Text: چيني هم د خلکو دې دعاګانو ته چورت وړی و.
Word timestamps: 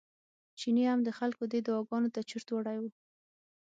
چيني 0.59 0.83
هم 0.91 0.99
د 1.03 1.09
خلکو 1.19 1.43
دې 1.51 1.59
دعاګانو 1.67 2.13
ته 2.15 2.21
چورت 2.29 2.47
وړی 2.51 2.77
و. 2.79 2.85